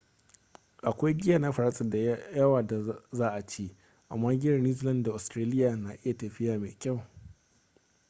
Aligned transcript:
akwai 0.83 1.13
giya 1.17 1.39
na 1.39 1.51
faransa 1.51 1.89
da 1.89 1.97
yawa 2.35 2.61
da 2.67 3.03
za 3.11 3.29
a 3.33 3.41
ci 3.45 3.75
amma 4.09 4.35
giyar 4.39 4.59
new 4.61 4.73
zealand 4.73 5.03
da 5.03 5.13
ostiraliya 5.13 5.75
na 5.75 5.93
iya 6.03 6.17
tafiya 6.17 6.59
mafi 6.59 6.77
kyau 6.79 7.01